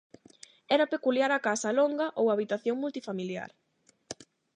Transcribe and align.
Era 0.75 0.87
peculiar 0.93 1.29
a 1.33 1.43
casa 1.47 1.75
longa 1.79 2.07
ou 2.19 2.25
habitación 2.27 2.75
multifamiliar. 2.83 3.51